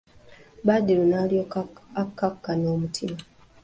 [0.65, 1.59] Badru n'alyoka
[2.01, 3.17] akakkana omutima.